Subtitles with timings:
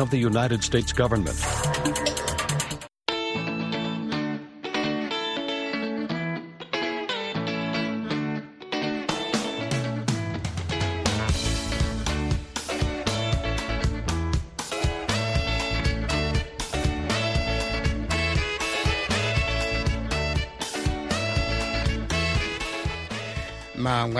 [0.00, 1.36] of the United States government.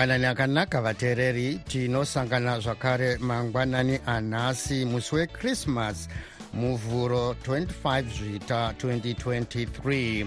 [0.01, 1.59] Mangwanani akanaka vateereri.
[1.67, 6.09] Tinosangana zvakare mangwanani anhasi musi wekrismas
[6.53, 10.25] muvhuro 25 zvita 2023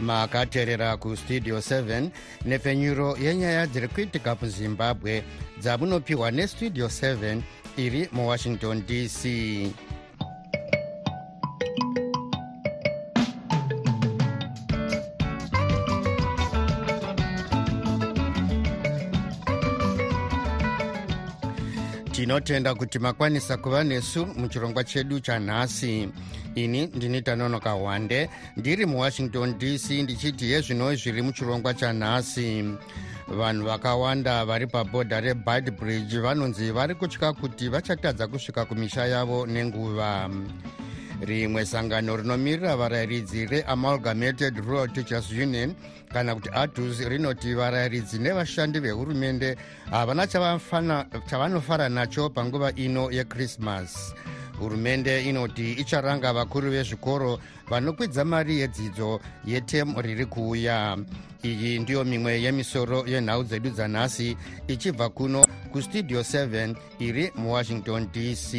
[0.00, 2.10] makateerera kustudio 7
[2.44, 5.24] nepfenyuro yenyaya dziri kuitika muzimbabwe
[5.60, 7.40] dzamunopiwa nestudio 7
[7.76, 9.24] iri muwashington dc
[22.14, 26.08] tinotenda kuti makwanisa kuva nesu muchirongwa chedu chanhasi.
[26.54, 32.64] Ini ndini tanonoka hwande ndiri muwashington dc ndichiti yezvinoi zviri muchirongwa chanhasi.
[33.28, 40.30] Vanhu vakawanda vari pabhodha rebid bridge vanonzi vari kutya kuti vachatadza kusvika kumisha yavo nenguva
[41.20, 45.74] rimwe sangano rinomirira varayiridzi reamalgamated rural teachers union
[46.12, 49.56] kana kuti adus rinoti varayiridzi nevashandi vehurumende
[49.90, 50.26] havana
[51.26, 54.14] chavanofara nacho panguva ino yekrismas
[54.58, 60.98] hurumende inoti icharanga vakuru vezvikoro vanokwidza mari yedzidzo yetemu riri kuuya.
[61.42, 64.36] Iyi ndiyo mimwe yemisoro yenhau dzedu dzanhasi
[64.68, 68.54] ichibva kuno kustudio 7 iri muwashington dc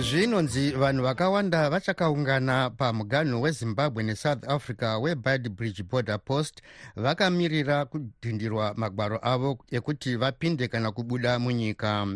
[0.00, 6.62] zvinonzi vanhu vakawanda vachakaungana pamuganhu wezimbabwe nesouth africa webid bridge border post
[6.96, 12.06] vakamirira kudhindirwa magwaro avo ekuti vapinde kana kubuda munyika.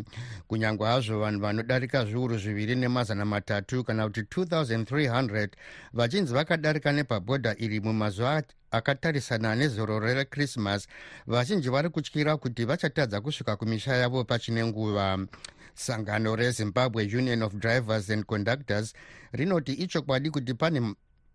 [0.48, 5.48] Kunyange hazvo vanhu vanodarika zviuru zviviri nemazana matatu kana kuti 2300
[5.92, 10.88] vachinzi vakadarika nepabhodha iri mumazuva akatarisana nezororo rekrismas
[11.26, 15.18] vazhinji vari kutyira kuti vachatadza kusvika kumisha yavo pachine nguva
[15.74, 18.94] sangano rezimbabwe union of drivers and conductors
[19.32, 20.94] rinoti ichokwadi kuti pane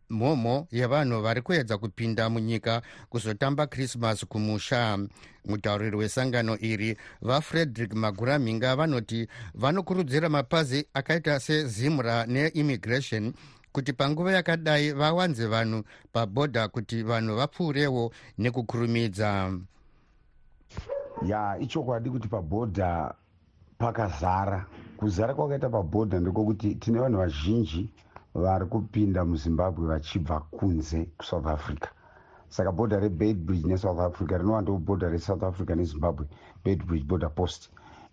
[0.10, 5.00] mhomho yevanhu vari kuedza kupinda munyika kuzotamba krismas kumusha.
[5.46, 13.34] Mutauriri wesangano iri vafrederick maguraminga vanoti vanokurudzira mapazi akaita sezimra neimmigration
[13.72, 15.84] kuti panguva yakadai vawanze vanhu
[16.14, 19.60] pabhodha kuti vanhu vapfuurewo nekukurumidza.
[21.26, 23.16] Ya ichokwadi kuti pabhodha
[23.80, 24.66] pakazara.
[24.98, 27.90] Kuzara kwakaita pabhodha ndekokuti tine vanhu vazhinji
[28.36, 31.88] vari kupinda muzimbabwe vachibva kunze kusouth africa.
[32.50, 36.26] Saka bhodha rebed bridge nesouth africa rinowanda kubhodha resouth africa nezimbabwe
[36.66, 37.70] bed bridge border post.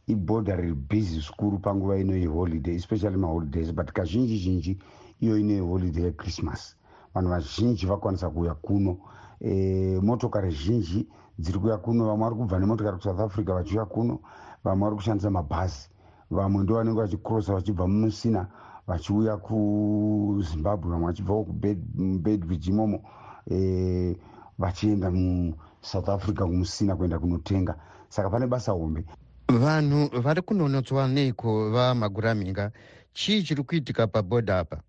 [0.06, 4.78] Ibhodha riri bhizi zvikuru panguva ino yeholiday especially maholidays but kazhinji zhinji
[5.20, 6.76] iyo ine holiday yechristmas.
[7.14, 8.98] Vanhu vazhinji vakwanisa kuuya kuno.
[9.40, 14.18] E, motokari zhinji dziri kuuya kuno vamwe vari kubva nemotokari kusouth africa vachiuya kuno
[14.66, 15.88] vamwe vari kushandisa mabhazi.
[16.30, 18.46] Vamwe ndo vanenge vachikrosa vachibva mumusina
[18.86, 22.98] vachiuya kuzimbabwe vamwe vachibvawo kubedbridge imomo
[23.50, 24.16] e,
[24.58, 27.74] vachienda musouth africa kumusina kuenda kunotenga.
[28.08, 29.04] Saka pane basa hombe.
[29.48, 32.70] Vanhu vari kunonotswa neiko vamaguraminga
[33.12, 34.80] chii chiri kuitika pabhodha apa?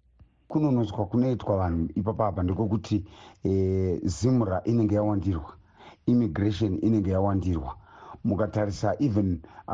[0.47, 3.05] Kunonotswa kunoitwa vanhu ipapapa ndekokuti
[3.43, 5.53] e, zimra inenge yawandirwa
[6.05, 7.75] immigration inenge yawandirwa
[8.23, 9.73] mukatarisa even uh,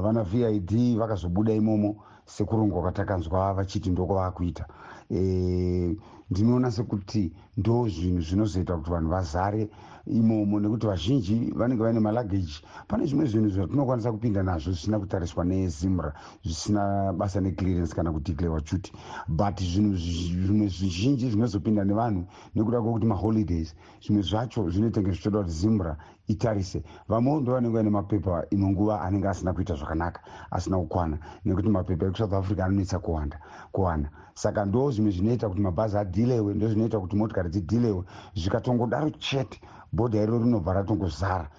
[0.00, 8.76] vana vid vakazobuda imomo sekurongwa kwatakanzwa vachiti ndoko vakuita e, ndinoona sekuti ndo zvinhu zvinozoita
[8.76, 9.68] kuti vanhu vazare
[10.06, 12.56] imomo nekuti vazhinji vanenge vaine malageji
[12.88, 16.12] pane zvimwe zvinhu zvatinokwanisa kupinda nazvo zvisina kutariswa nezimra
[16.44, 18.92] zvisina basa neclearance kana kudeclarewa chuti
[19.28, 22.22] but zvinhu zvimwe zvizhinji zvinozopinda nevanhu
[22.54, 25.96] nekuda kwekuti maholidays zvimwe zvacho zvinotenge zvichoda kuti zimra
[26.28, 26.82] itarise.
[27.08, 32.06] Vamwewo ndo vanenge vaine mapepa imwe nguva anenge asina kuita zvakanaka asina kukwana nekuti mapepa
[32.06, 33.40] ekusouth africa anonetsa kuwanda
[33.72, 34.10] kuwana.
[34.34, 38.02] Saka ndo zvimwe zvinoita kuti mabhazi adhilewe ndo zvinoita kuti motikari dzidhilewe
[38.34, 39.60] zvikatongodaro chete
[39.92, 41.50] bhodha iro rinobva ratongozara.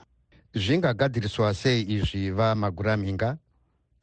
[0.53, 3.37] Zvingagadziriswa sei izvi vamaguraminga?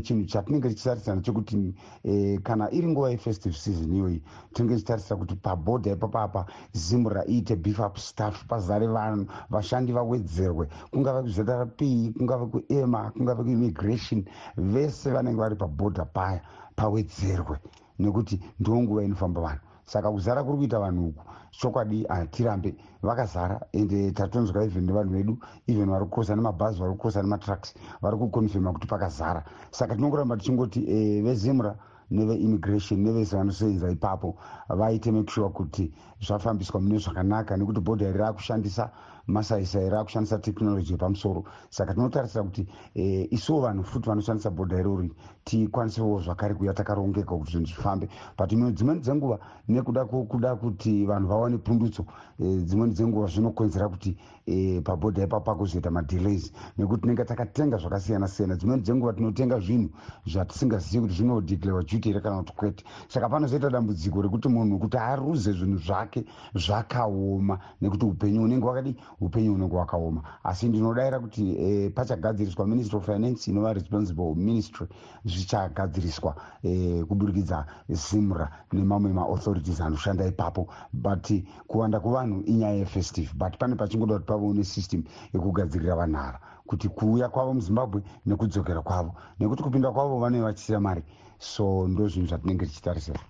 [0.02, 1.74] Chinhu chatinenge tichitarisana chekuti
[2.04, 4.22] e, kana iri nguva yefestive season iyoyi
[4.54, 10.68] tinenge tichitarisira kuti pabhodha ipapapa zimura iite beef up staff pazare vanhu vashandi vawedzerwe.
[10.90, 11.80] Kungave kuzrp
[12.16, 14.24] kungave kuema kungave kuimmigration
[14.56, 16.40] vese vanenge vari pabhodha paya
[16.76, 17.58] pawedzerwe
[17.98, 19.60] nekuti ndo nguva inofamba vanhu.
[19.84, 25.90] Saka kuzara kuri kuita vanhu uku chokwadi hatirambe vakazara ende tatonzwa even nevanhu vedu even
[25.90, 29.44] vari kukosa nemabhazi vari kukosa nematrucks vari kukonfirma kuti pakazara.
[29.70, 31.78] Saka tinongoramba tichingoti e, vezimura
[32.10, 34.36] neveimmigration nevese vanosenza ipapo
[34.68, 38.90] vaite make sure kuti zvafambiswa mune zvakanaka nekuti bhodha iri rakushandisa
[39.26, 41.44] masaisai rakushandisa teknoloji yepamusoro.
[41.70, 45.12] Saka tinotarisira kuti e, isuwo vanhu futi vanoshandisa bhodha irori
[45.44, 48.08] tikwanisewo zvakare kuya takarongeka kuti zvinhu zvifambe.
[48.38, 52.06] But dzimweni dzenguva nekuda kuda kuti vanhu vawane pundutso
[52.38, 54.16] e, dzimweni dzenguva zvinokonzera kuti
[54.46, 59.90] e, pabhodha ipapo pakuzoita madelays nekuti tinenge takatenga zvakasiyana siyana dzimweni dzenguva tinotenga zvinhu
[60.26, 62.84] zvatisingazivi kuti zvinodeclarewa duty here kana kuti kwete.
[63.08, 66.05] Saka panozoita dambudziko rekuti munhu kuti aruze zvinhu zvake
[66.54, 67.58] zvakaoma.
[67.80, 70.22] Nekuti upenyu unenge wakadi upenyu unenge wakaoma.
[70.44, 74.86] Asi ndinodayira kuti e, pachagadziriswa ministry of finance inova responsible ministry
[75.24, 80.68] zvichagadziriswa e, kuburikidza zimra nemamwe maauthorities anoshanda ipapo.
[80.92, 81.32] But
[81.66, 85.02] kuwanda kwevanhu inyaya yefestive but pane pachingoda kuti pavawo nesystem
[85.34, 89.14] yekugadzirira vanhara kuti kuuya kwavo muzimbabwe nekudzokera kwavo.
[89.38, 91.02] Nekuti kupinda kwavo vanenge vachisira mari.
[91.38, 93.20] So ndo zvinhu zvatinenge tichitarisira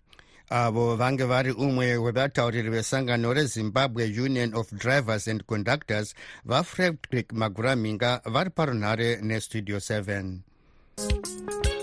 [0.48, 6.14] avo vange vari umwe wevatauriri vesangano rezimbabwe union of drivers and conductors
[6.44, 11.75] vafrederick maguraminga vari parunhare nestudio 7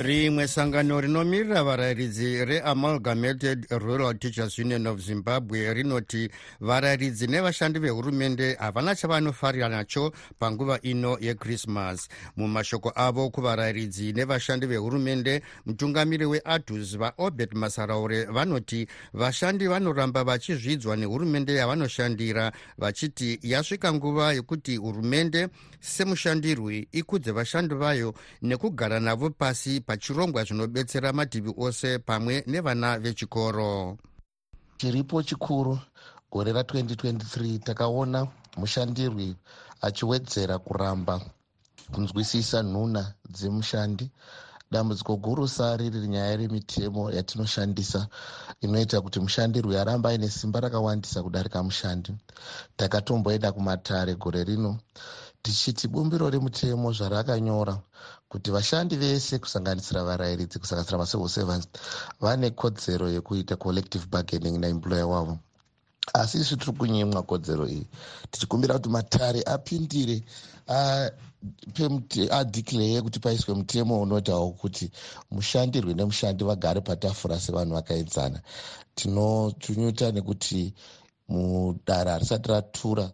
[0.00, 6.30] rimwe sangano rinomirira varayiridzi reamalgamated rural teachers union of zimbabwe rinoti
[6.60, 16.26] varayiridzi nevashandi vehurumende havana chavanofarira nacho panguva ino yekrismas mumashoko avo kuvarayiridzi nevashandi vehurumende mutungamiri
[16.26, 25.48] weadus vaobert masaraure vanoti vashandi vanoramba vachizvidzwa nehurumende yavanoshandira vachiti yasvika nguva yekuti hurumende
[25.80, 33.98] semushandirwi ikudze vashandi vayo nekugara navo pasi pachirongwa zvinobetsera mativi ose pamwe nevana vechikoro.
[34.78, 35.78] Chiripo chikuru
[36.30, 38.20] gore ra2023 takaona
[38.56, 39.36] mushandirwi
[39.86, 41.14] achiwedzera kuramba
[41.92, 43.02] kunzwisisa nhuna
[43.34, 44.06] dzemushandi.
[44.70, 48.06] Dambudziko gurusa riri nyaya remitemo yatinoshandisa
[48.60, 52.14] inoita kuti mushandirwi arambe aine simba rakawandisa kudarika mushandi.
[52.76, 54.78] Takatomboenda kumatare gore rino
[55.42, 57.74] tichiti bumbiro remutemo zvarakanyora
[58.28, 61.68] kuti vashandi vese kusanganisira varayiridzi kusanganisira macivil servants
[62.20, 65.38] vane kodzero yekuita collective bargaining naemployer wavo.
[66.14, 67.86] Asi isu tiri kunyimwa kodzero iyi.
[68.30, 70.22] Tichikumbira kuti matare apindire
[72.30, 74.90] adeclare kuti paiswe mutemo unotawo kuti
[75.30, 78.40] mushandirwi nemushandi vagare patafura sevanhu vakaenzana
[78.94, 80.74] tinotunyuta nekuti
[81.28, 83.12] mudare harisati ratura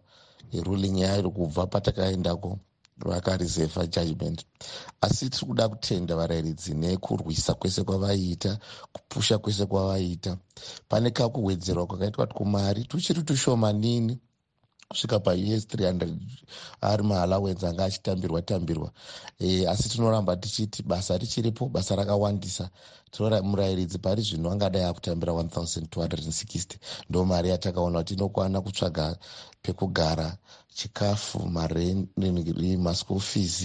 [0.65, 2.59] ruling yairo kubva patakaendako
[3.05, 4.45] vakareserva judgment.
[5.01, 8.59] Asi tiri kuda kutenda varayiridzi nekurwisa kwese kwavaiita
[8.93, 10.37] kupusha kwese kwavaiita
[10.89, 14.19] pane kakuwedzerwa kwakaitwa kumari tuchiri tushomanini
[14.89, 16.15] kusvika paus 300
[16.89, 18.89] ari maallowance anga achitambirwa tambirwa.
[19.39, 22.65] E, asi tinoramba tichiti basa richiripo basa rakawandisa.
[23.49, 26.77] Murayiridzi pari zvino angadai akutambira 1260
[27.09, 29.17] ndo mari yatakaona kuti inokwana kutsvaga
[29.63, 30.37] pekugara
[30.77, 33.59] chikafu mareni maschool fees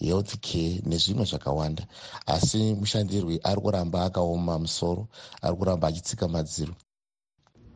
[0.00, 1.86] health care nezvimwe zvakawanda.
[2.26, 5.02] Asi mushandirwi ari kuramba akaoma musoro
[5.42, 6.74] ari kuramba achitsika madziro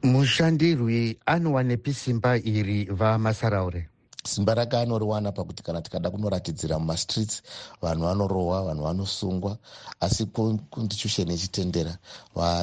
[0.03, 3.89] mushandirwi anowanepi simba iri vamasaraure
[4.25, 7.43] simba rake anoriwana pakuti kana tikada kunoratidzira mumastreets
[7.83, 9.59] vanhu vanorohwa vanhu vanosungwa
[10.01, 10.27] asi
[10.71, 11.99] constitution ichitendera.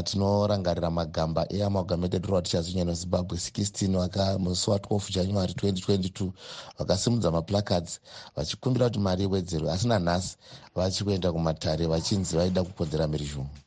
[0.04, 6.32] Tinorangarira magamba eamalgamated rural teachers union of zimbabwe 16 musi wa12 january 2022
[6.80, 8.00] vakasimudza maplacards
[8.36, 10.38] vachikumbira kuti mari iwedzerwe asi nanhasi
[10.76, 13.65] vachikuenda kumatare vachinzi vaida kupodzera mhirizhongo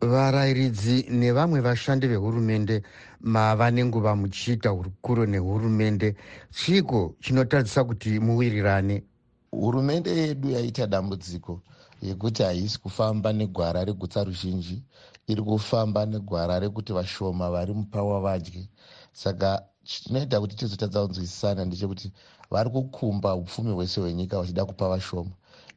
[0.00, 2.82] varayiridzi nevamwe vashandi vehurumende
[3.20, 6.16] mava nenguva muchiita hurukuro nehurumende.
[6.50, 9.02] Chiko chinotadzisa kuti muwirirane?
[9.50, 11.62] Hurumende yedu yaita dambudziko
[12.02, 14.82] yekuti haisi kufamba negwara regutsa ruzhinji.
[15.26, 18.68] Iri kufamba negwara rekuti vashoma vari mupawa vadye.
[19.12, 22.12] Saka chinoita kuti tizotadza kunzwisisana ndechekuti
[22.50, 25.30] vari kukumba upfumi hwese hwenyika vachida kupa vashoma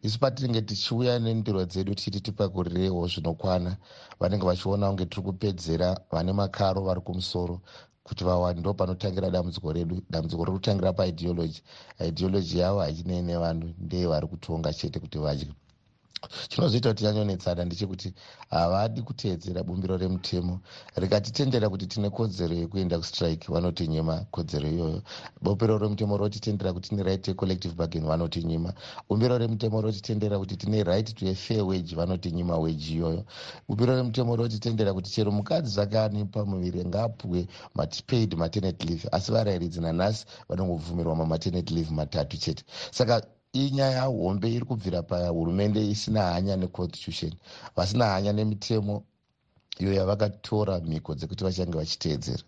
[0.05, 3.72] isu patinenge tichiuya nendiro dzedu tichiti tipakurirewo zvinokwana
[4.20, 7.62] vanenge vachiona kunge tiri kupedzera vane makaro vari kumusoro
[8.03, 10.01] kuti vawani ndo panotangira dambudziko redu.
[10.10, 11.62] Dambudziko riri kutangira paideology
[12.08, 12.58] ideology.
[12.60, 15.48] Yavo haichinei nevanhu ndeye vari kutonga chete kuti vadye
[16.50, 18.13] chinozoita kuti yanyonetsana ndechekuti
[18.50, 20.60] havadi kuteedzera bumbiro remutemo.
[20.96, 25.01] Rikatitendera kuti tine kodzero yekuenda kustrike vanotinyima kodzero iyoyo.
[25.42, 28.74] Bumbiro remutemo rotitendera kuti tine right yecollective bargain vanotinyima
[29.10, 33.25] bumbiro remutemo rotitendera kuti tine right to a fair wage vanotinyima wage iyoyo.
[33.68, 37.48] Bumbiro remutemo rotitendera kuti chero mukadzi zvake ane pamuviri ngaapuwe
[38.08, 42.63] paid maternity leave asi varayiridzi nanhasi vanongobvumirwa mamatenity leave matatu chete.
[42.92, 43.22] Saka
[43.53, 47.31] inyaya hombe iri kubvira pahurumende isina hanya neconstitution
[47.75, 49.03] vasina hanya nemitemo
[49.81, 52.43] iyo yavakatora mhiko dzekuti vachange vachiteedzera.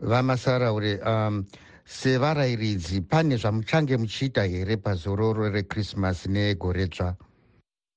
[0.00, 1.44] Vamasaraure um,
[1.84, 7.16] sevarayiridzi pane zvamuchange muchiita here pazororo rekrismas negore dzva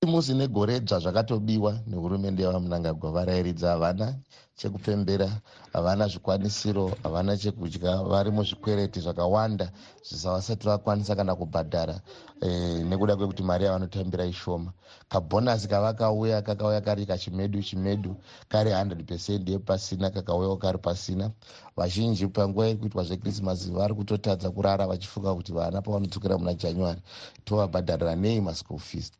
[0.05, 4.07] musi negore dzva zvakatobiwa nehurumende yavamunangagwa varayiridzi havana
[4.55, 5.29] chekupembera
[5.73, 9.71] havana zvikwanisiro havana chekudya vari muzvikwereti zvakawanda
[10.07, 11.95] zvisavasati vakwanisa kana kubhadhara
[12.41, 12.47] e,
[12.89, 14.73] nekuda kwekuti mari yavanotambira ishoma.
[15.09, 18.15] Kabhonasi kavakauya kakauya kari kachimedu chimedu
[18.51, 21.31] kari 100 pecent yepasina kakauyawo kari pasina.
[21.77, 27.01] Vazhinji panguva yekuitwa zvekrisimasi vari kutotadza kurara vachifunga kuti vana pavanodzokera muna january
[27.45, 29.11] tovabhadharira nei maschool fees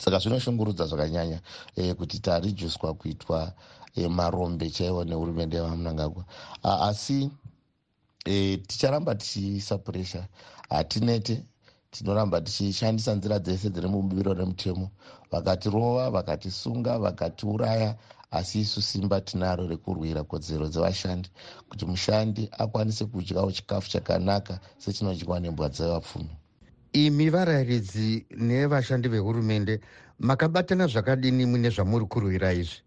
[0.00, 1.40] saka zvinoshungurudza zvakanyanya
[1.76, 3.52] e, kuti tarijuswa kuitwa
[3.94, 6.24] e, marombe chaivo nehurumende yavamunangagwa
[6.62, 7.30] asi
[8.24, 10.28] e, ticharamba tichiisa puresha
[10.68, 11.44] hatinete
[11.90, 14.90] tinoramba tichishandisa nzira dzese dziri mubiro remutemo
[15.32, 17.96] vakatirova vakatisunga vakatiuraya
[18.38, 21.28] asi isu simba tinaro rekurwira kodzero dzevashandi
[21.68, 26.32] kuti mushandi akwanise kudyawo chikafu chakanaka sechinodyiwa nembwa dzevapfumi
[26.92, 29.80] imi varayiridzi nevashandi vehurumende
[30.18, 32.82] makabatana zvakadini mune zvamuri kurwira izvi?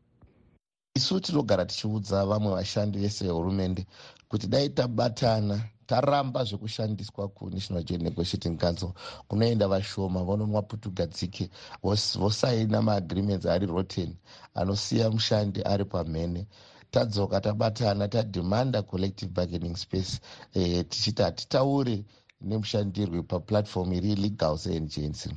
[0.95, 3.85] Isu tinogara tichiudza vamwe vashandi vese vehurumende
[4.29, 8.93] kuti dai tabatana taramba zvekushandiswa kunational joint negotiating council.
[9.27, 11.49] Kunoenda vashoma vononwa putugadzike
[11.83, 14.15] vosaina maagreements ari roten
[14.55, 16.47] anosiya mushandi ari pamhene.
[16.91, 20.19] Tadzoka tabatana tadhemanda collective bargaining space
[20.53, 22.05] e, tichiti hatitauri
[22.41, 25.29] nemushandirwe paplatform iri legal seagency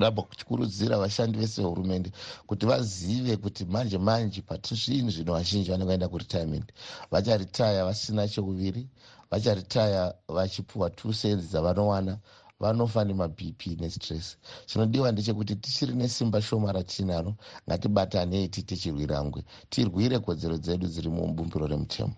[0.00, 2.08] ramba kuchikurudzira vashandi vese vehurumende
[2.48, 6.66] kuti vazive kuti manje manje patizvinhu zvino vazhinji vanenge vaenda kuretirement.
[7.12, 8.82] Vacharitaya vasina chekuviri
[9.30, 12.18] vacharitaya vachipiwa two cents dzavanowana
[12.60, 17.34] vanofa nemabp nestress chinodiwa ndechekuti tichiri nesimba shoma ratinaro
[17.66, 19.40] ngatibatanei tiite chirwirangwe
[19.70, 22.14] tirwire kodzero dzedu dziri mubumbiro remutemo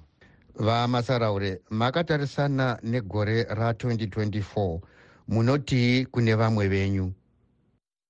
[0.58, 4.80] vamasaraure makatarisana negore ra2024
[5.28, 7.12] munotii kune vamwe venyu.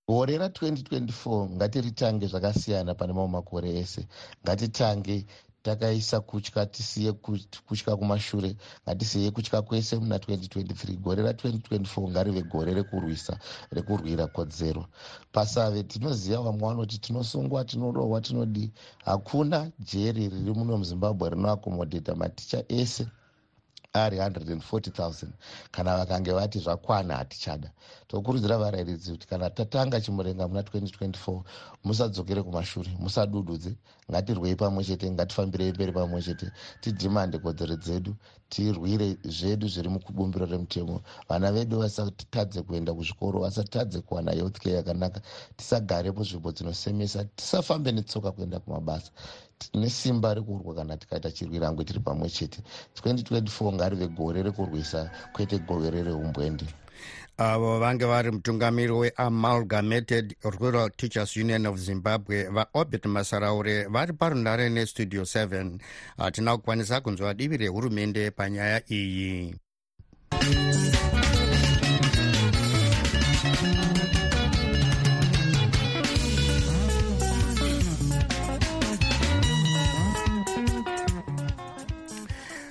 [0.09, 4.09] Gore ra2024 ngatiritange zvakasiyana pane mamwe makore ese.
[4.43, 5.27] Ngatitange
[5.69, 7.13] takaisa kutya tisiye
[7.67, 13.39] kutya kumashure ngatisiye kutya kwese muna 2023 gore ra2024 ngarive gore rekurwisa
[13.71, 14.83] rekurwira kodzero.
[15.33, 18.71] Pasave tinoziva vamwe vanoti tinosungwa tinorohwa tinodii
[19.05, 23.07] hakuna jeri riri muno muzimbabwe rinoakomodheta maticha ese
[23.93, 25.27] ari 140000
[25.71, 27.73] kana vakange vati zvakwana hatichada.
[28.09, 31.43] Tokurudzira varayiridzi kuti kana tatanga chimurenga muna 2024
[31.85, 33.77] musadzokere kumashure musadududze.
[34.11, 38.17] Ngatirwei pamwe chete ngatifambirei mberi pamwe chete tidhimande kodzero dzedu
[38.49, 41.03] tirwire zvedu zviri mukubumbiro remutemo.
[41.29, 45.21] Vana vedu vasatadze kuenda kuzvikoro vasatadze kuwana health care yakanaka.
[45.57, 49.13] Tisagare munzvimbo dzinosemesa tisafambe netsoka kuenda kumabasa
[49.59, 52.63] tine simba rekurwa kana tikaita chirwirangwe tiri pamwe chete.
[53.03, 56.65] 2024 ngarive gore rekurwisa kwete gore reumbwende
[57.39, 65.23] avo vange vari mutungamiri weamalgamated rural teachers union of zimbabwe vaobert masaraure vari parunhare nestudio
[65.23, 65.79] 7
[66.17, 69.55] hatina kukwanisa kunzwa divi rehurumende panyaya iyi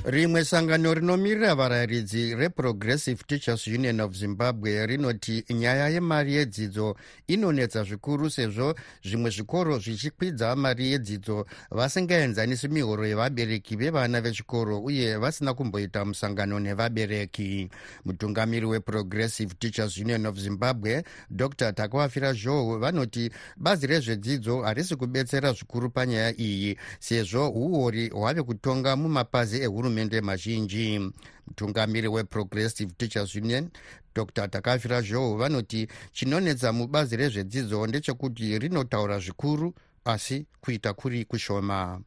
[0.10, 6.96] rimwe sangano rinomirira varayiridzi reprogressive teachers union of zimbabwe rinoti nyaya yemari yedzidzo
[7.28, 11.46] inonetsa zvikuru sezvo zvimwe zvikoro zvichikwidza mari yedzidzo.
[11.72, 17.70] Vasingaenzanisi mihoro yevabereki vevana vechikoro uye vasina kumboita musangano nevabereki.
[18.06, 21.74] Mutungamiri weprogressive teachers union of zimbabwe dr.
[21.74, 29.62] Takavafira zhou vanoti bazi rezvedzidzo harisi kubetsera zvikuru panyaya iyi sezvo uori hwave kutonga mumapazi
[29.62, 31.00] ehurumende hurumende mazhinji.
[31.48, 33.70] Mutungamiri weprogressive teachers union
[34.16, 34.48] dr.
[34.48, 39.74] Takafira zhou vanoti chinonetsa mubazi rezvedzidzo ndechekuti rinotaura zvikuru
[40.06, 42.02] asi kuita kuri kushoma.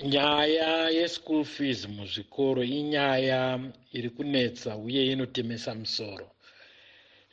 [0.00, 3.60] Nyaya yeschool fees muzvikoro inyaya
[3.92, 6.30] iri kunetsa uye inotemesa musoro.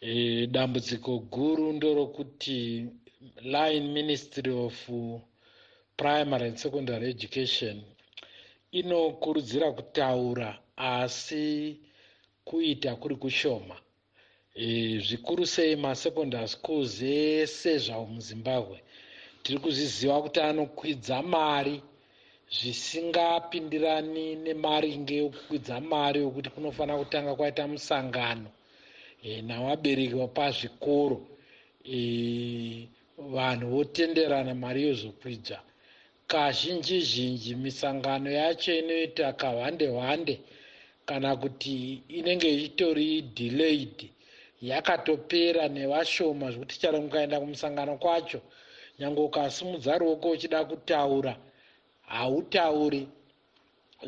[0.01, 2.85] E, dambudziko guru ndorokuti
[3.41, 4.89] line ministry of
[5.97, 7.83] primary and secondary education
[8.71, 11.77] inokurudzira kutaura asi
[12.45, 13.75] kuita kuri kushoma.
[14.55, 18.77] E, zvikuru sei masecondary schools ese zvavo muzimbabwe.
[19.43, 21.75] Tiri kuzviziva kuti anokwidza mari
[22.55, 28.49] zvisingapindirani nemaringe ekukwidza mari yokuti kunofanira kutanga kwaita musangano.
[29.23, 31.17] E, navabereki vapazvikoro
[31.97, 32.87] e,
[33.17, 35.57] vanhu votenderana mari yozokwidza
[36.31, 40.39] kazhinji zhinji misangano yacho inoita kahwande hwande
[41.05, 44.09] kana kuti inenge ichitori delayed
[44.61, 48.39] yakatopera nevashoma zvekuti charo mukaenda kumusangano kwacho.
[48.99, 51.33] Nyange ukasimudza ruoko uchida kutaura
[52.07, 53.07] hautauri.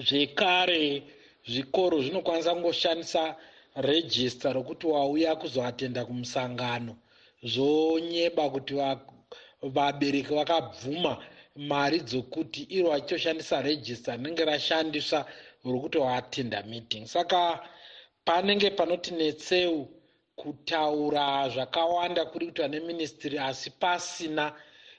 [0.08, 1.04] Zvekare
[1.48, 3.36] zvikoro zvinokwanisa kungoshandisa
[3.76, 6.96] rejista rokuti wauya kuzoatenda kumusangano.
[7.44, 8.74] Zvonyeba kuti
[9.62, 11.18] vabereki vakabvuma
[11.56, 15.26] mari dzokuti iro vachitoshandisa rejista rinenge rashandiswa
[15.66, 17.06] rokuti waatenda meeting.
[17.08, 17.60] Saka
[18.26, 19.88] panenge panoti netseu
[20.36, 24.54] kutaura zvakawanda kuri kuitwa neministry asi pasina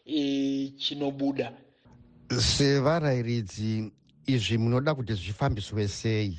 [0.07, 1.53] e, chinobuda.
[2.39, 3.93] Sevarayiridzi
[4.27, 6.39] izvi munoda kuti zvifambiswe sei?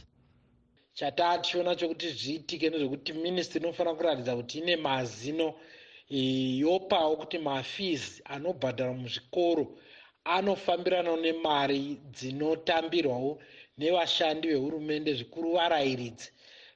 [0.94, 5.54] Chataa tichiona chokuti zviitike nezvekuti ministry inofanira kuratidza kuti ine mazino
[6.10, 6.20] e,
[6.58, 9.78] yopawo kuti mafees anobhadharwa muzvikoro
[10.26, 13.32] anofambiranawo nemari dzinotambirwawo
[13.78, 16.28] nevashandi vehurumende zvikuru varayiridzi.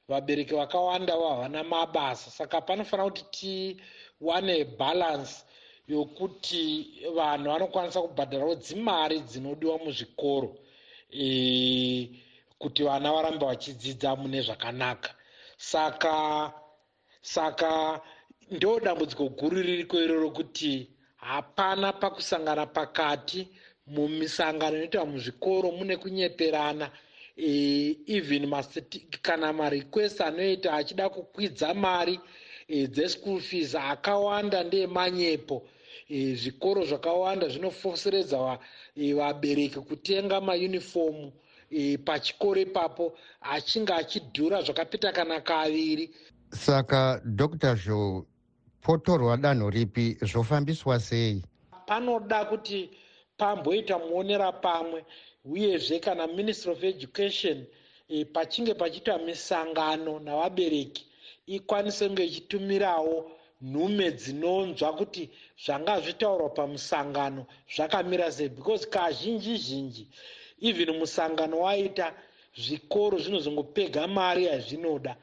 [0.08, 5.44] Vabereki vakawandawo havana mabasa saka panofanira kuti tiwane bhalansi
[5.88, 6.62] yokuti
[7.14, 10.50] vanhu vanokwanisa kubhadharawo dzimari dzinodiwa muzvikoro
[11.10, 12.10] e,
[12.58, 15.10] kuti vana varambe vachidzidza mune zvakanaka.
[15.56, 16.52] Saka
[17.22, 18.00] saka
[18.50, 20.90] ndo dambudziko guru ririko iroro kuti
[21.20, 23.48] hapana pakusangana pakati.
[23.86, 26.90] Mumisangano inoitwa muzvikoro mune kunyeperana.
[27.36, 28.50] E, even
[29.22, 32.20] kana marequest anoita achida kukwidza mari
[32.68, 35.66] e, dzeschool fees akawanda ndeemanyepo.
[36.08, 38.58] E, zvikoro zvakawanda zvinofoseredza
[38.96, 41.32] e, vabereki kutenga mayunifomu
[41.70, 46.10] e, pachikoro ipapo achinge achidhura zvakapita kana kaviri.
[46.50, 48.26] Saka dr zho
[48.82, 51.42] potorwa danho ripi zvofambiswa sei?
[51.86, 52.90] Panoda kuti
[53.36, 55.04] pamboita muonera pamwe
[55.44, 57.66] uyezve kana ministry of education
[58.08, 61.06] e, pachinge pachiitwa misangano navabereki
[61.46, 63.30] ikwanise kunge ichitumirawo
[63.62, 65.30] nhume dzinonzwa kuti
[65.64, 68.48] zvanga zvitaurwa pamusangano zvakamira sei?
[68.48, 70.08] Because kazhinji zhinji
[70.60, 72.14] even musangano waita
[72.56, 75.16] zvikoro zvinozongopega mari yazvinoda.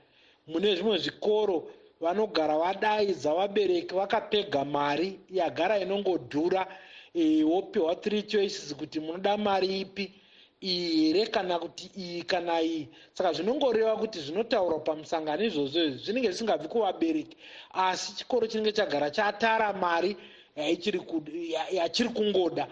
[0.47, 1.69] Mune zvimwe zvikoro
[2.01, 6.67] vanogara vadaidza vabereki vakapega mari yagara inongodhura
[7.13, 10.13] e, wopiwa three choices kuti munoda mari ipi?
[10.61, 12.89] Iyi here kana kuti iyi kana iyi.
[13.13, 17.37] Saka zvinongoreva kuti zvinotaurwa pamusangano izvozvo izvi zvinenge zvisingabvi kuvabereki.
[17.73, 20.17] Asi chikoro chinenge chagara chatara mari
[20.55, 22.67] yachiri kungoda.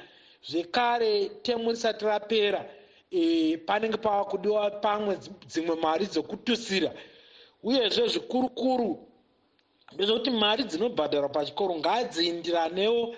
[0.49, 2.65] Zvekare temu risati rapera
[3.11, 6.91] e, panenge pava kudiwa pamwe dzimwe mari dzokutusira.
[7.63, 8.97] Uyezve zvikurukuru
[9.95, 13.15] ndezvekuti mari dzinobhadharwa pachikoro ngadziindiranewo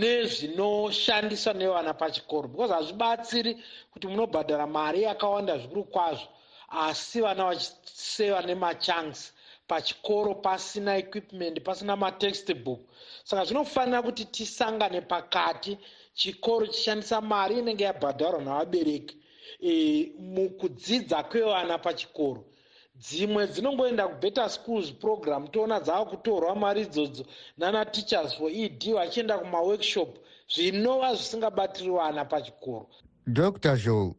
[0.00, 3.52] nezvinoshandiswa nevana pachikoro because hazvibatsiri
[3.92, 6.28] kuti munobhadhara mari yakawanda zvikuru kwazvo
[6.68, 9.32] asi vana vachiseva nemachunks
[9.68, 12.80] pachikoro pasina equipment pasina matext book
[13.24, 15.78] saka zvinofanira kuti tisangane pakati
[16.14, 19.16] chikoro chishandisa mari inenge yabhadharwa navabereki
[19.62, 22.44] e, mukudzidza kwevana pachikoro
[23.00, 25.48] dzimwe dzinongoenda kubetter schools program.
[25.48, 27.24] Toona dzava kutorwa mari idzodzo
[27.58, 30.10] nanateachers for ed vachienda kumaworkshop
[30.54, 32.86] zvinova zvisingabatiri vana pachikoro.
[33.26, 34.14] Dr joe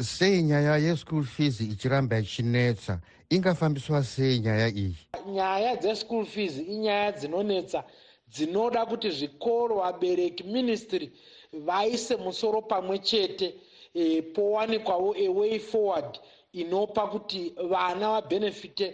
[0.00, 3.00] sei nyaya yeschool fees ichiramba ichinetsa?
[3.30, 4.96] Ingafambiswa sei nyaya iyi?
[5.26, 7.84] Nyaya dzeschool fees inyaya dzinonetsa
[8.28, 11.12] dzinoda kuti zvikoro vabereki ministry
[11.52, 13.54] vaise musoro pamwe chete
[13.94, 16.18] e, powanikwawo away forward
[16.60, 17.40] inopa kuti
[17.70, 18.86] vana vabhenefite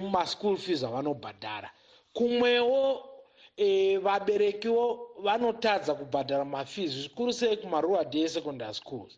[0.00, 1.70] mumaschool fees avanobhadhara.
[2.16, 2.82] Kumwewo
[3.56, 4.84] e, vaberekiwo
[5.22, 9.12] vanotadza kubhadhara mafees zvikuru sei kumarural day secondary schools.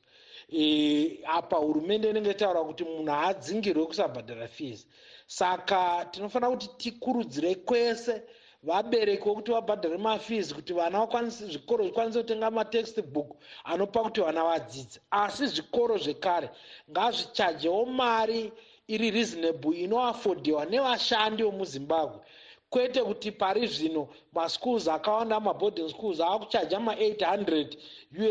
[0.53, 4.87] E, apa hurumende inenge itaura kuti munhu haadzingirwe kusabhadhara fees.
[5.27, 8.23] Saka tinofanira kuti tikurudzire kwese
[8.67, 14.45] vabereki vokuti vabhadhare mafees kuti vana vakwanise zvikoro zvikwanise kutenga matext book anopa kuti vana
[14.45, 15.01] vadzidze.
[15.11, 16.51] Asi zvikoro zvekare
[16.91, 18.53] ngazvichajewo mari
[18.89, 22.21] iri reasonable inoafodhiwa nevashandi vemuzimbabwe
[22.71, 27.77] kwete kuti pari zvino maschools akawanda maboarding schools aakuchaja ma800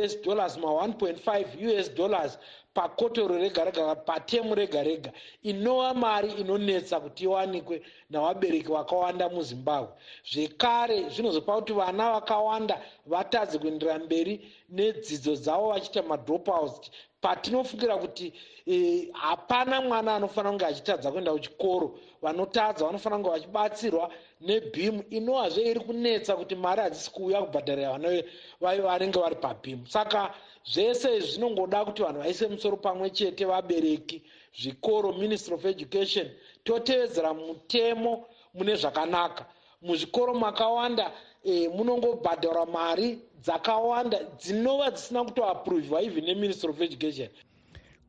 [0.06, 2.38] us dollars ma1.5 us dollars
[2.76, 5.12] pakotoro rega rega patemu rega rega.
[5.44, 9.94] Inova mari inonetsa kuti iwanikwe navabereki vakawanda muzimbabwe.
[10.32, 16.92] Zvekare zvinozopa kuti vana vakawanda vatadze kuenderera mberi nedzidzo dzavo vachiita madropouts
[17.26, 18.34] patinofungira kuti
[18.68, 22.00] e, hapana mwana anofanira kunge achitadza kuenda kuchikoro.
[22.22, 24.12] Vanotadza vanofanira kunge vachibatsirwa
[24.42, 25.04] nebhimu.
[25.10, 28.24] Inovazve iri kunetsa kuti mari hadzisi kuuya kubhadharira vana
[28.62, 29.88] vanenge vari pabhimu.
[29.88, 30.34] Saka
[30.72, 34.22] zvese zvinongoda kuti vanhu vaise musoro pamwe chete vabereki
[34.60, 36.30] zvikoro ministry of education
[36.64, 39.46] totevedzera mutemo mune zvakanaka.
[39.82, 41.12] Muzvikoro makawanda
[41.44, 47.30] e, munongobhadharwa mari dzakawanda dzinova dzisina kutoapruvhwa even neministry of education.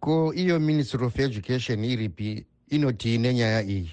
[0.00, 2.44] Ko iyo ministry of education iripi?
[2.70, 3.90] Inotii nenyaya iyi?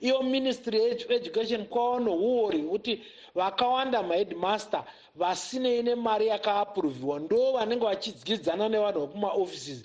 [0.00, 3.02] Iyo ministry education kwava nouori hwekuti
[3.34, 4.84] vakawanda maheadmaster
[5.14, 9.84] vasinei nemari yakaapruvhiwa ndo vanenge vachidyidzana nevanhu vekumaoffices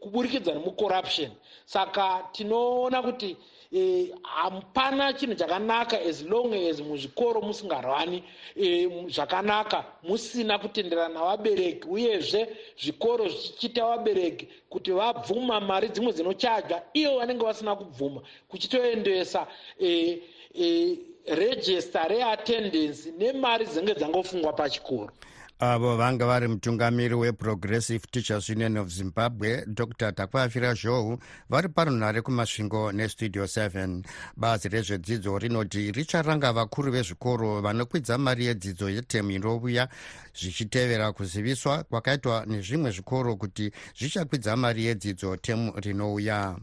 [0.00, 1.30] kuburikidza nemucorruption.
[1.64, 3.36] Saka tinoona kuti
[3.72, 8.22] e, hapana chinhu chakanaka as long as muzvikoro musingarwani.
[8.56, 12.48] E, zvakanaka musina kutenderana navabereki uyezve
[12.80, 18.20] zvikoro zvichichiita vabereki kuti vabvuma mari dzimwe dzinochajwa iyo vanenge vasina kubvuma.
[18.48, 19.46] Kuchitoendesa
[19.80, 20.22] e,
[20.54, 25.12] e, rejista reattendance nemari dzinenge dzangofungwa pachikoro
[25.60, 30.12] avo vanga vari mutungamiri weprogressive teachers union of zimbabwe dr.
[30.12, 31.18] Takwafira zhou
[31.50, 34.02] vari parunhare kumasvingo nestudio 7
[34.36, 39.88] bazi rezvedzidzo rinoti richaranga vakuru vezvikoro vanokwidza mari yedzidzo yetemu inovuya
[40.34, 46.56] zvichitevera kuziviswa kwakaitwa nezvimwe zvikoro kuti zvichakwidza mari yedzidzo temu rinouya.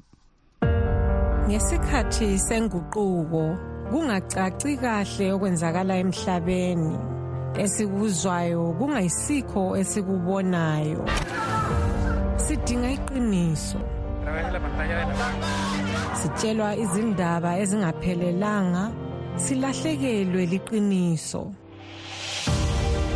[1.48, 3.58] Ngesikhathi senguquko
[3.90, 7.25] kungacaci kahle okwenzakala emhlabeni
[7.64, 11.06] esikuzwayo kungayisikho esikubonayo.
[12.44, 13.80] Sidinga iqiniso.
[16.20, 18.84] Sitshelwa izindaba ezingaphelelanga
[19.44, 21.44] silahlekelwe liqiniso.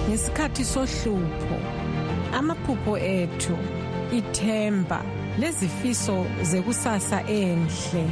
[0.08, 1.58] Ngesikhathi sohlupho
[2.38, 3.56] amaphupho ethu
[4.18, 5.00] ithemba
[5.40, 8.04] lezifiso zekusasa enhle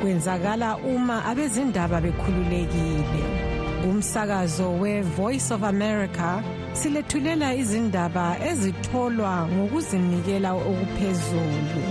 [0.00, 3.51] kwenzakala uma abezindaba bekhululekile.
[3.82, 6.42] Kumsakazo we-voice of america
[6.72, 11.82] silethulela izindaba ezitholwa ngokuzinikela okuphezulu.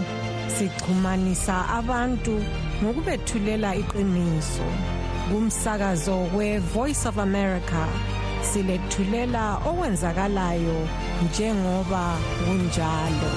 [0.56, 2.36] Sixhumanisa abantu
[2.84, 4.68] ngokubethulela iqiniso.
[5.30, 7.84] Kumsakazo we-voice of america
[8.42, 10.88] silethulela okwenzakalayo
[11.24, 13.32] njengoba kunjalo.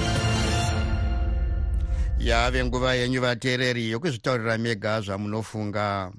[2.19, 6.12] Yave nguva yenyu vateereri yokuzvitaurira mega zvamunofunga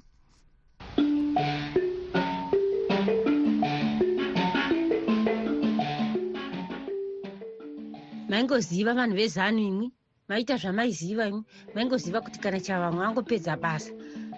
[8.36, 9.86] maingoziva vanhu vezanu imwi
[10.28, 11.42] maita zvamaiziva imwi.
[11.74, 13.90] Maingoziva kuti kana chavamwe angopedza basa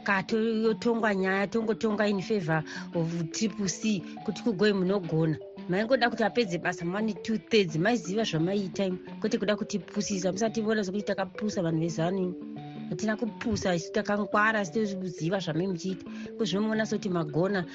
[0.07, 2.63] katotongwa nyaya tongotonga in favor
[2.95, 5.37] of triple c kuti kugoi munogona.
[5.69, 9.01] Maingoda kuti apedze basa mane two thirds maiziva zvamaiita imwi.
[9.21, 12.37] Kwete kuda kutipusisa musati vona sokuti takapusa vanhu vezanu imwi.
[12.91, 16.07] Hatina kupusa isu takangwara sitoziva zvamai muchiita.
[16.39, 17.67] Kuzvinomuona sekuti magona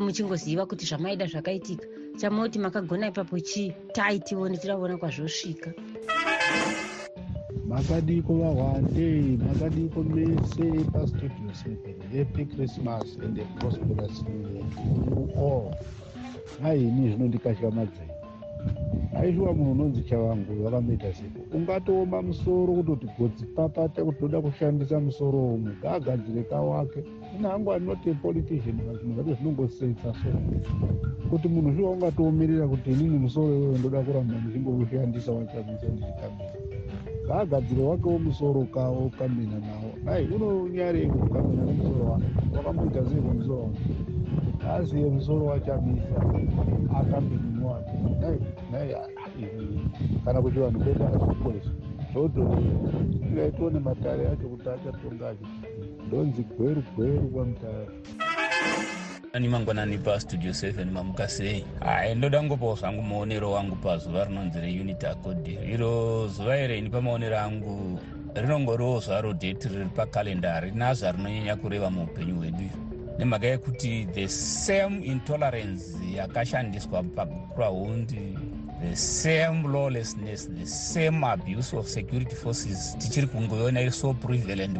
[0.00, 5.72] muchingoziva kuti zvamaida zvakaitika chamoti makagona ipapo chii tai tione tiraona kwazvosvika.
[7.66, 15.74] Makadiko vahwande makadiko mese pastudio seven happy christmas and a prosperous new all.
[16.62, 18.10] Haini zvinondikashamadzai
[19.16, 21.56] aishuwa munhu unonzi chavangu vakamboita sepo.
[21.56, 27.04] Ungatooma musoro kutoti godzi papata kuti toda kushandisa musoro umwe ngaagadzire kawake.
[27.38, 30.28] Ina hangu anoti politician pazvinhu zvacho zvinongosetsa so
[31.30, 36.50] kuti munhu shuwa ungatoomirira kuti inini musoro iwoyo ndoda kuramba ndichingoushandisa wachamisa ndichikambina
[37.26, 39.90] ngaagadzire wakewo musoro kawo ukambina nawo.
[40.14, 42.24] Ai unonyarei kukambina nemusoro wake
[42.56, 43.78] wakamboita sei kwemusoro wake
[44.70, 46.16] aziye musoro wachamisa
[47.00, 47.49] akambinini
[48.70, 48.96] nai
[50.24, 51.70] kana kuti vanhu kwete hazvikwezvo
[52.14, 52.42] dhodho
[53.26, 55.68] ingaitiwo nematare acho kuti achatonga achiti
[56.06, 57.86] ndonzi gweru gweru kwamutare.
[59.32, 61.64] Ani mangwanani pastudio 7 mamuka sei?
[61.80, 65.48] Hai ndoda ngopawo zvangu muonero wangu pazuva rinonzi reunity accord.
[65.48, 67.98] Iro zuva iri ini pamaonero angu
[68.34, 72.89] rinongoriwo zvaro date riri pakalenda rina zvarinonyanya kureva muupenyu hwedu
[73.20, 75.84] nemhaka yekuti the same intolerance
[76.16, 78.38] yakashandiswa pakuraundi
[78.80, 84.78] the same lawlessness the same abuse of security forces tichiri kungoiona iri so prevalent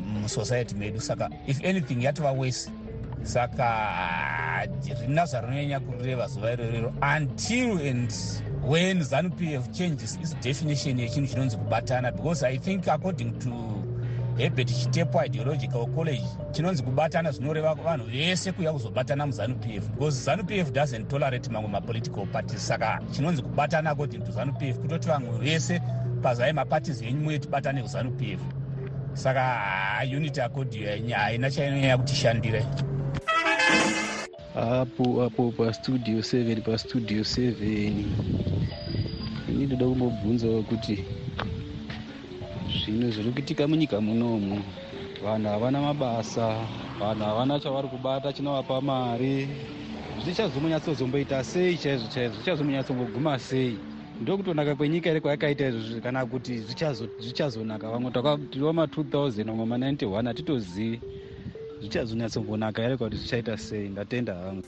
[0.00, 1.00] musociety medu.
[1.00, 2.70] Saka if anything yatova wese
[3.22, 4.68] saka
[5.00, 6.92] rina zvarinonyanya kureva zuva irorero.
[7.02, 8.12] Until and
[8.62, 13.81] when zanup f changes its definition yechinhu chinonzi kubatana because i think according to
[14.38, 20.50] herbert chitepo ideological college chinonzi kubatana zvinoreva vanhu vese kuya kuzobatana muzanup f because zanup
[20.50, 22.68] f doesn't tolerate mamwe mapolitical parties.
[22.68, 25.80] Saka chinonzi kubatana according to zanup f kutoti vamwe vese
[26.22, 28.40] pazai maparties enyu muye tibatane kuzanup f.
[29.14, 29.62] Saka
[30.16, 32.64] unity accord haina chainonyanya kutishandira
[34.54, 37.52] apo apo pastudio 7 pastudio 7
[39.48, 41.04] ini ndoda kumbobvunzawo kuti
[42.80, 44.62] zvinhu zviri kuitika munyika munomu
[45.24, 46.66] vanhu havana mabasa
[47.00, 49.48] vanhu havana chavari kubata chinovapa mari.
[50.24, 52.36] Zvichazomunyatsozomboita sei chaizvo chaizvo?
[52.36, 53.78] Zvichazomunyatsongoguma sei?
[54.20, 56.58] Ndokutonaka kwenyika iri kwayakaita izvozvo kana kuti
[57.18, 57.90] zvichazonaka.
[57.90, 61.00] Vamwe takatiwa ma2000 vamwe ma91 hatitozivi
[61.80, 63.88] zvichazonyatsongonaka here kuti zvichaita sei?
[63.88, 64.62] Ndatenda hangu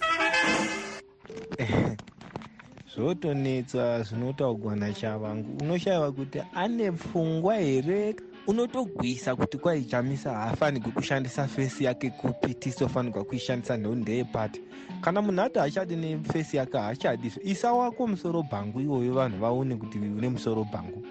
[2.96, 8.16] zvotonetsa zvinotaugwa nachavangu unoshayiwa kuti ane pfungwa here?
[8.46, 14.60] Unotogwisa kuti kwaichamisa haafanirwi kushandisa fesi yake kupi tisofanirwa kuishandisa nheu ndeyepati
[15.00, 19.98] kana munhu ati hachadi nefesi yake haachadizvo isa wako musoro bhangu iwoyo vanhu vaone kuti
[19.98, 21.06] une musoro bhangu.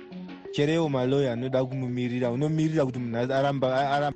[0.52, 3.34] Cherewo maloya anoda kumumirira unomirira kuti munhu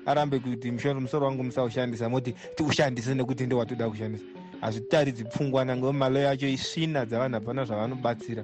[0.06, 6.48] arambe kuti musoro wangu musaushandisa moti tiushandise nekuti ndewatoda kushandisa hazvitaridzi pfungwa nange maloya acho
[6.48, 8.44] isvina dzavanhu hapana zvavanobatsira.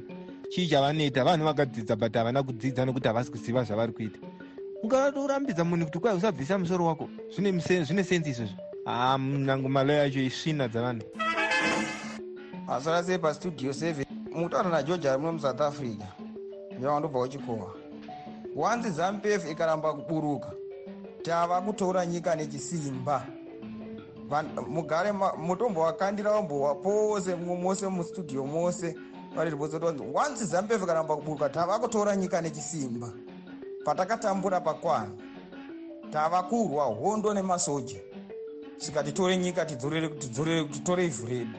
[0.50, 1.24] Chii chavanoita?
[1.24, 4.20] Vanhu vakadzidza but havana kudzidza nekuti havasi kuziva zvavari kuita.
[4.84, 7.10] Ungatorambidza munhu kuti kwai usabvisa musoro wako?
[7.36, 11.04] Zvine senzi izvozvo ha nange maloya acho isvina dzavanhu.
[12.68, 16.08] Asara sei pastudio 7 mutaura nageorge ari muno musouth africa.
[16.78, 17.76] Ndevandobva kuchikowa
[18.56, 20.52] wanzi zampef ikaramba kuburuka.
[21.24, 23.26] Tava kutora nyika nechisimba
[24.68, 28.96] mugare mutombo wakandira wambowa pose mose mustudio mose.
[29.36, 33.10] Variribotsotonzi wanzi zampef ikaramba kuburuka tava kutora nyika nechisimba
[33.86, 35.12] patakatambura pakwana
[36.12, 38.00] tava kurwa hondo nemasoja.
[38.78, 41.58] Sika titore nyika titore ivhu redu.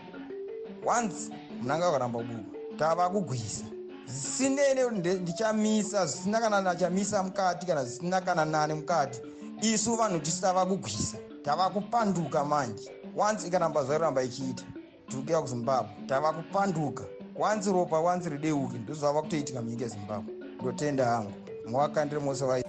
[0.84, 1.32] Wanzi
[1.62, 3.64] munanga wakaramba kuburuka tava kugwisa
[4.06, 9.20] zvisinene ndichamisa zvisina kana nachamisa mukati kana zvisina kana nani mukati.
[9.62, 12.90] Isu vanhu tisava kugwisa tava kupanduka manje.
[13.16, 14.64] Wanzi ikaramba zvairamba ichiita
[15.08, 15.90] tikuya kuzimbabwe.
[16.06, 17.04] Tava kupanduka.
[17.36, 21.32] Wanzi ropa wanzi rideuke ndozvava kutoitika munyika yezimbabwe ndotenda hangu.
[21.70, 22.64] Mawakandire mose vai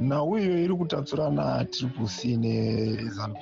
[0.00, 3.38] nhau iyo iri kutatsurana triple c nezampf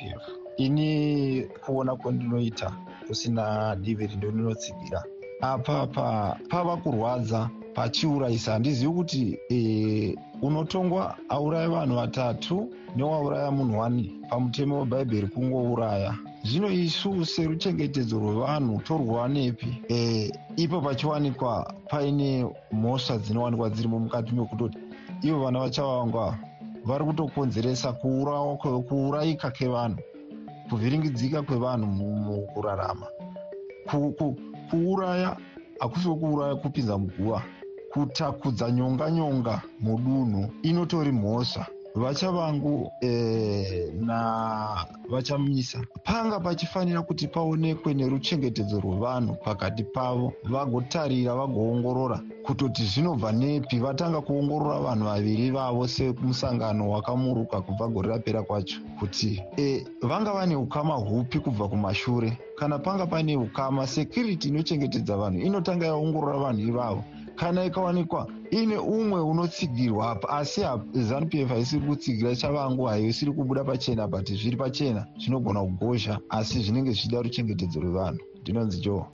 [0.57, 2.73] ini kuona kwandinoita
[3.07, 5.05] kusina divi rindoninotsigira
[5.41, 14.79] apapa pava kurwadza pachiurayisa handizivi kuti e, unotongwa auraya vanhu vatatu newauraya munhu wani pamutemo
[14.79, 16.15] webhaibheri kungouraya
[16.45, 24.79] zvino isu seruchengetedzo rwevanhu torwa nepi e, ipo pachiwanikwa paine mhosva dzinowanikwa dzirimo mukati mekutoti
[25.23, 26.39] ivo vana vachavangwa
[26.85, 27.93] vari kutokonzeresa
[28.89, 29.99] kuurayika kwevanhu
[30.71, 33.07] kuvhiringidzika kwevanhu mukurarama.
[34.71, 35.37] Kuuraya
[35.81, 37.43] hakusiwo kuuraya kupinza muguva
[37.93, 41.67] kutakudza nyonga nyonga mudunhu inotori mhosva.
[41.95, 53.33] Vachavangu e, navachamisa panga pachifanira kuti paonekwe neruchengetedzo rwevanhu pakati pavo vagotarira vagoongorora kutoti zvinobva
[53.33, 53.79] nepi.
[53.79, 60.57] Vatanga kuongorora vanhu vaviri vavo semusangano wakamuruka kubva gore rapera kwacho kuti e, vanga vane
[60.57, 62.39] ukama hupi kubva kumashure?
[62.59, 67.05] Kana panga pane ukama security inochengetedza vanhu inotanga yaongorora vanhu ivavo
[67.39, 70.61] kana ikawanikwa ine umwe unotsigirwa apa asi
[70.93, 76.91] zanup f haisiri kutsigira chavangu haisiri kubuda pachena but zviri pachena zvinogona kugozha asi zvinenge
[76.91, 78.21] zvichida ruchengetedzo rwevanhu.
[78.43, 79.07] Ndinonzi joo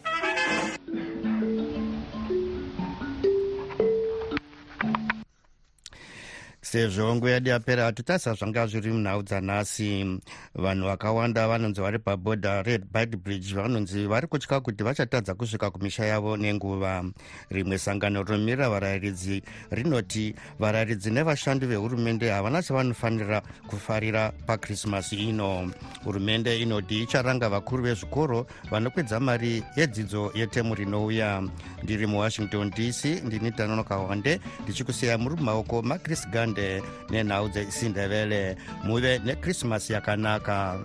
[6.74, 10.18] sezvo nguva yedu yapera hatutarisa zvanga zviri munhau dzanhasi.
[10.54, 12.82] Vanhu vakawanda vanonzi vari pabhodha red
[13.22, 17.04] bridge vanonzi vari kutya kuti vachatadza kusvika kumisha yavo nenguva.
[17.50, 25.70] Rimwe sangano rinomirira varayiridzi rinoti varayiridzi nevashandi vehurumende havana chavanofanira kufarira pakrismasi ino.
[26.04, 31.42] Hurumende inoti icharanga vakuru vezvikoro vanokwedza mari yedzidzo yetemu rinouya
[31.82, 36.63] ndiri muwashington dc ndini tanonoka wande ndichikusiya muri mumaoko macris gande
[37.10, 40.78] nenhau dzesindevele muve nekrismasi yakanaka